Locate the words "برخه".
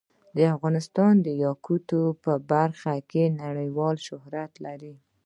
2.51-2.93